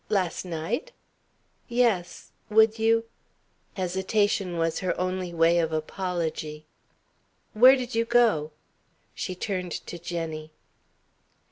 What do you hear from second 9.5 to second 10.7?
to Jenny.